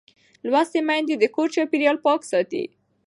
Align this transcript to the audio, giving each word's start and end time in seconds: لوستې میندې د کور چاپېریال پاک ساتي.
لوستې 0.49 0.79
میندې 0.87 1.15
د 1.17 1.23
کور 1.35 1.47
چاپېریال 1.55 1.97
پاک 2.05 2.21
ساتي. 2.31 2.63